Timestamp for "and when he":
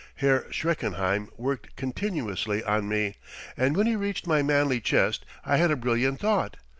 3.55-3.95